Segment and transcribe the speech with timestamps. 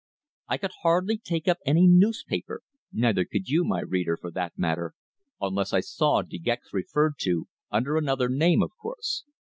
[0.47, 4.95] I could hardly take up any newspaper neither could you, my reader, for that matter
[5.39, 9.25] unless I saw De Gex referred to, under another name, of course.